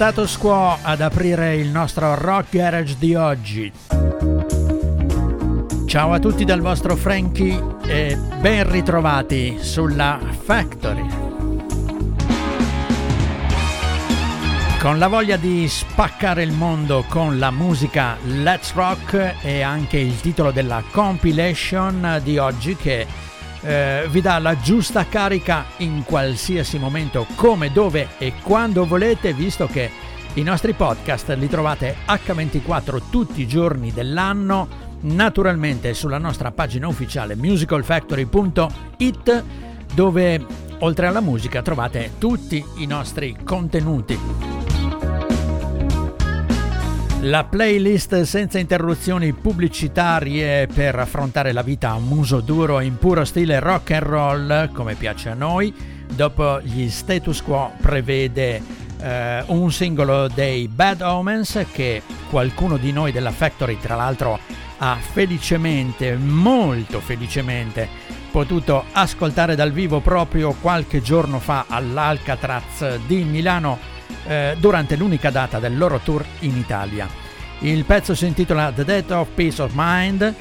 [0.00, 3.70] Status quo ad aprire il nostro rock garage di oggi.
[5.84, 11.06] Ciao a tutti dal vostro Frankie e ben ritrovati sulla Factory.
[14.78, 20.18] Con la voglia di spaccare il mondo con la musica Let's Rock è anche il
[20.18, 23.06] titolo della compilation di oggi che
[23.62, 29.66] eh, vi dà la giusta carica in qualsiasi momento, come, dove e quando volete, visto
[29.66, 29.90] che
[30.34, 34.68] i nostri podcast li trovate H24 tutti i giorni dell'anno,
[35.00, 39.44] naturalmente sulla nostra pagina ufficiale musicalfactory.it,
[39.92, 40.46] dove
[40.78, 44.69] oltre alla musica trovate tutti i nostri contenuti.
[47.22, 53.60] La playlist senza interruzioni pubblicitarie per affrontare la vita a muso duro in puro stile
[53.60, 55.72] rock and roll, come piace a noi,
[56.14, 58.62] dopo gli status quo prevede
[59.02, 62.00] eh, un singolo dei Bad Omens che
[62.30, 64.38] qualcuno di noi della Factory tra l'altro
[64.78, 67.86] ha felicemente, molto felicemente
[68.30, 73.89] potuto ascoltare dal vivo proprio qualche giorno fa all'Alcatraz di Milano
[74.26, 77.08] eh, durante l'unica data del loro tour in Italia.
[77.60, 80.34] Il pezzo si intitola The Death of Peace of Mind,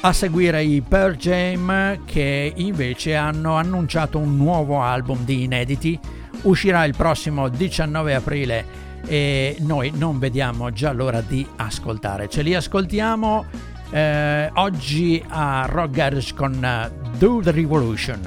[0.00, 5.98] a seguire i Pearl Jam che invece hanno annunciato un nuovo album di inediti,
[6.42, 8.66] uscirà il prossimo 19 aprile
[9.06, 12.28] e noi non vediamo già l'ora di ascoltare.
[12.28, 13.46] Ce li ascoltiamo
[13.90, 18.20] eh, oggi a Rock Garage con uh, Do the Revolution.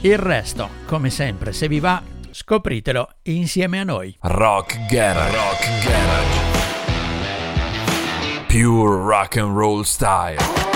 [0.00, 2.02] Il resto, come sempre, se vi va,
[2.38, 4.14] Scopritelo insieme a noi.
[4.20, 5.34] Rock Garage.
[5.34, 6.38] Rock Garage.
[8.46, 10.75] Pure rock and roll style.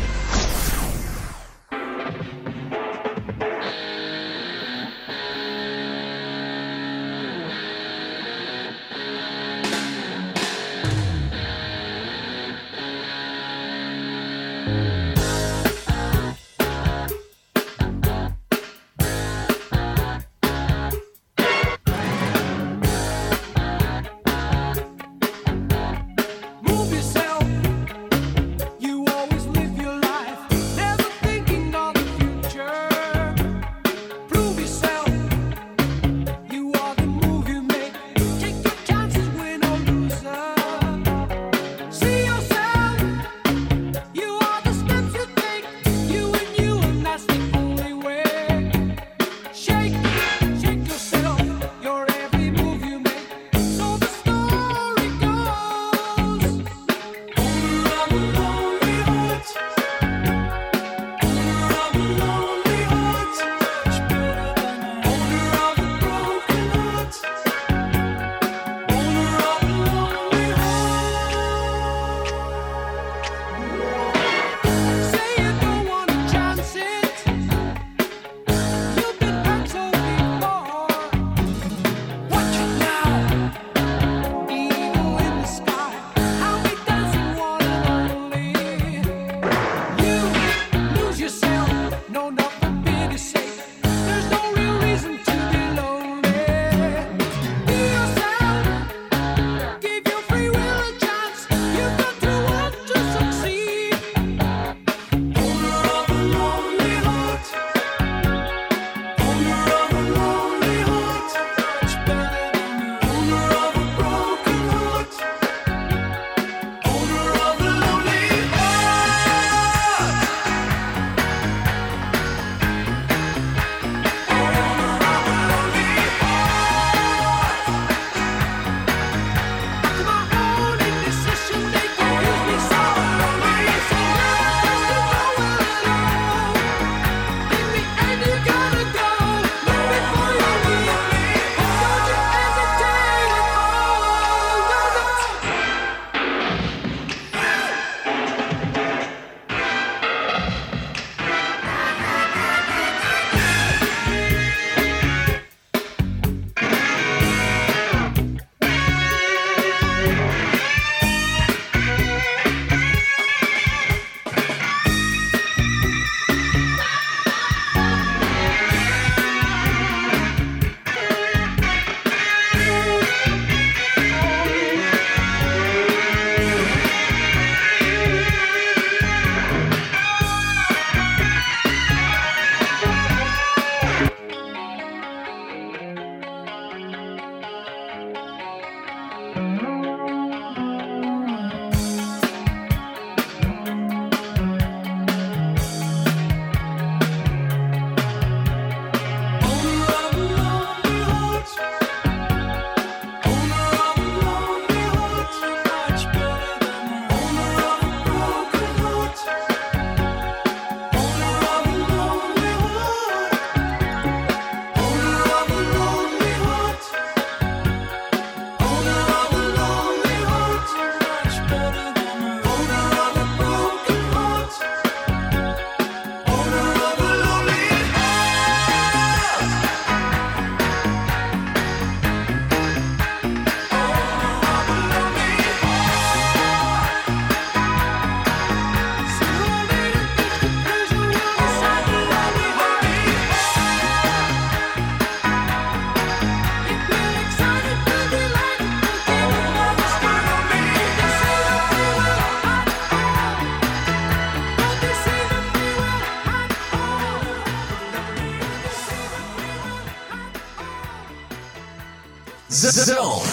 [262.51, 263.23] Zone,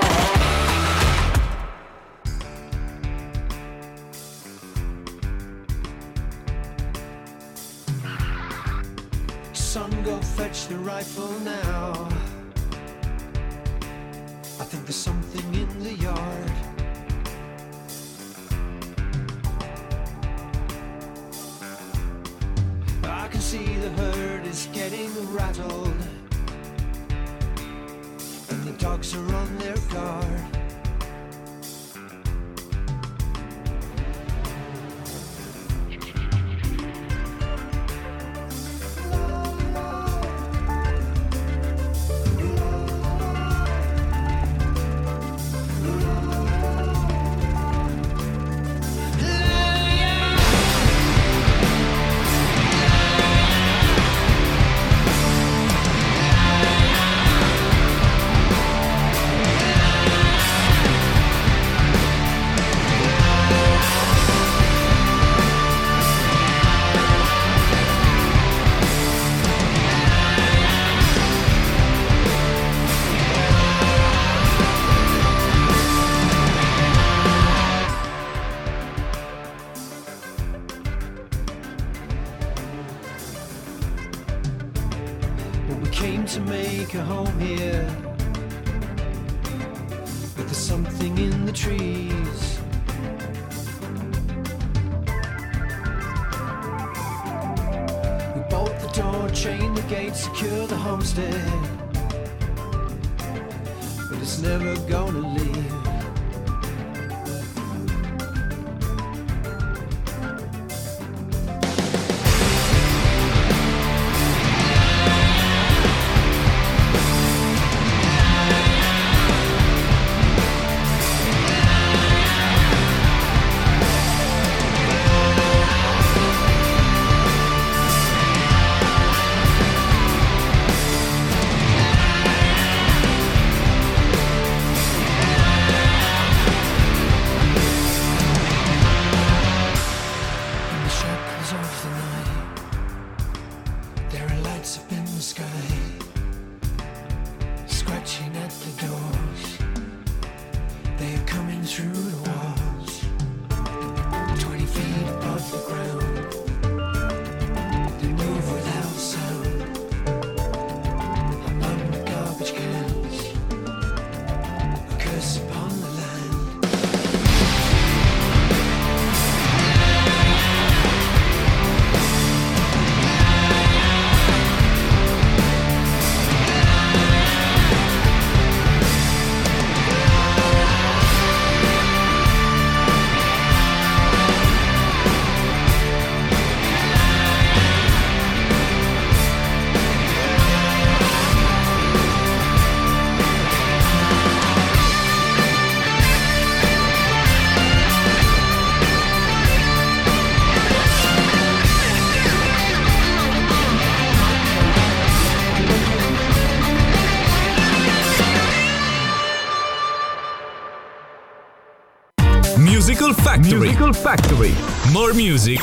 [215.01, 215.59] More music,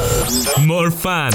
[0.66, 1.32] more fun.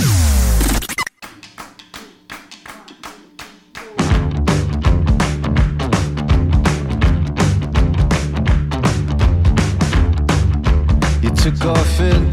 [11.21, 12.32] You took off in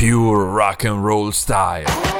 [0.00, 2.19] Pure rock and roll style.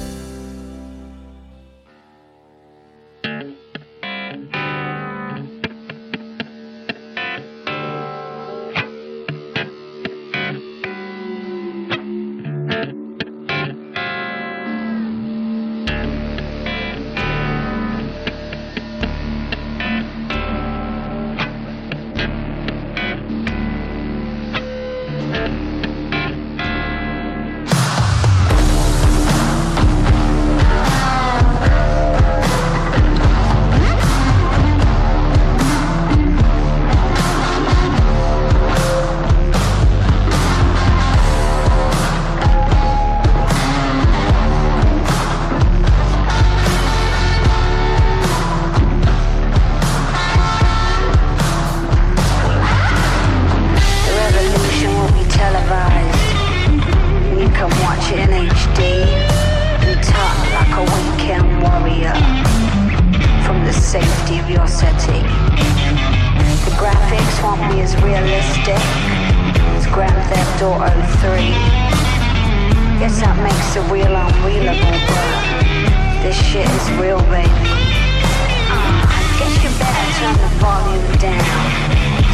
[81.19, 81.91] Down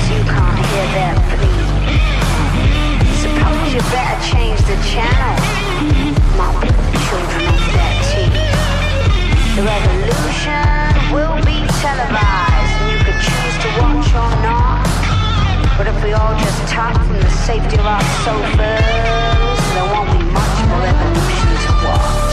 [0.09, 1.13] you can't hear.
[3.21, 5.35] Suppose you better change the channel.
[6.37, 6.49] My
[7.05, 7.57] children.
[9.57, 14.85] The revolution will be televised, and you could choose to watch or not.
[15.77, 20.23] But if we all just talk from the safety of our sofas, there won't be
[20.31, 22.26] much revolution to watch.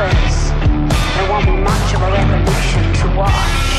[0.00, 0.50] Sofas,
[1.14, 3.69] there won't be much of a revolution to watch.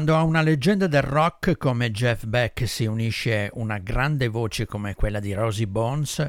[0.00, 4.94] Quando a una leggenda del rock come Jeff Beck si unisce una grande voce come
[4.94, 6.26] quella di Rosie Bones,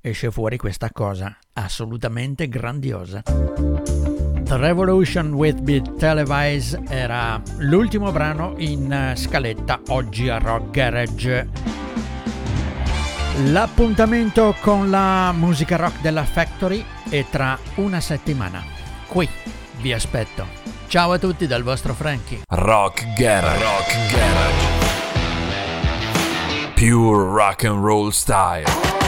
[0.00, 3.22] esce fuori questa cosa assolutamente grandiosa.
[3.22, 11.48] The Revolution with Beat Televised era l'ultimo brano in eh, scaletta oggi a Rock Garage.
[13.52, 18.64] L'appuntamento con la musica rock della Factory è tra una settimana.
[19.06, 19.28] Qui
[19.80, 20.61] vi aspetto.
[20.92, 22.42] Ciao a tutti dal vostro Frankie.
[22.50, 23.62] Rock Garage.
[23.62, 24.66] Rock Garage.
[26.74, 29.01] Pure rock and roll style.